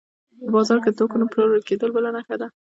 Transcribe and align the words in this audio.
په 0.39 0.47
بازار 0.55 0.77
کې 0.83 0.89
د 0.91 0.95
توکو 0.99 1.19
نه 1.21 1.25
پلورل 1.31 1.61
کېدل 1.69 1.89
بله 1.95 2.09
نښه 2.15 2.35
ده 2.41 2.47